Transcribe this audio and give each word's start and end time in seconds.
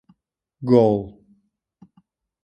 Gaul. 0.67 1.03